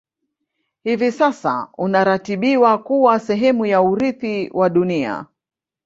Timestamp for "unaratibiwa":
1.77-2.77